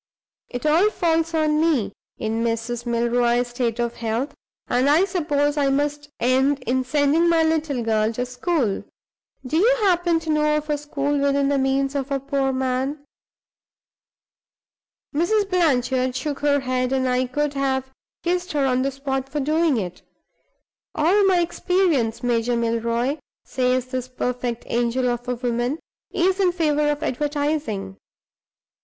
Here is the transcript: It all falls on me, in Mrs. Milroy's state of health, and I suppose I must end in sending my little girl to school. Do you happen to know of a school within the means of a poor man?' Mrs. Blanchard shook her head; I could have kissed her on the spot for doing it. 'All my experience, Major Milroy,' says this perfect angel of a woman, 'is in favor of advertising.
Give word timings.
It 0.49 0.65
all 0.65 0.89
falls 0.89 1.35
on 1.35 1.61
me, 1.61 1.93
in 2.17 2.43
Mrs. 2.43 2.87
Milroy's 2.87 3.49
state 3.49 3.79
of 3.79 3.97
health, 3.97 4.33
and 4.67 4.89
I 4.89 5.05
suppose 5.05 5.57
I 5.57 5.69
must 5.69 6.09
end 6.19 6.57
in 6.65 6.83
sending 6.83 7.29
my 7.29 7.43
little 7.43 7.83
girl 7.83 8.11
to 8.13 8.25
school. 8.25 8.83
Do 9.45 9.57
you 9.57 9.77
happen 9.83 10.19
to 10.21 10.31
know 10.31 10.57
of 10.57 10.71
a 10.71 10.79
school 10.79 11.19
within 11.19 11.49
the 11.49 11.59
means 11.59 11.93
of 11.93 12.09
a 12.09 12.19
poor 12.19 12.51
man?' 12.51 13.05
Mrs. 15.13 15.47
Blanchard 15.51 16.15
shook 16.15 16.39
her 16.39 16.61
head; 16.61 16.91
I 16.93 17.27
could 17.27 17.53
have 17.53 17.91
kissed 18.23 18.53
her 18.53 18.65
on 18.65 18.81
the 18.81 18.89
spot 18.89 19.29
for 19.29 19.39
doing 19.39 19.77
it. 19.77 20.01
'All 20.95 21.23
my 21.25 21.41
experience, 21.41 22.23
Major 22.23 22.57
Milroy,' 22.57 23.17
says 23.45 23.85
this 23.85 24.07
perfect 24.07 24.63
angel 24.65 25.07
of 25.09 25.27
a 25.27 25.35
woman, 25.35 25.77
'is 26.09 26.39
in 26.39 26.51
favor 26.51 26.89
of 26.89 27.03
advertising. 27.03 27.97